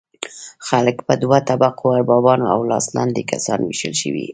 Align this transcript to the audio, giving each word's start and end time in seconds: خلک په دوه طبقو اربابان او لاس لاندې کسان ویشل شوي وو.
خلک 0.67 0.97
په 1.07 1.13
دوه 1.23 1.39
طبقو 1.49 1.85
اربابان 1.97 2.41
او 2.53 2.59
لاس 2.69 2.85
لاندې 2.95 3.21
کسان 3.31 3.59
ویشل 3.63 3.93
شوي 4.01 4.23
وو. 4.25 4.29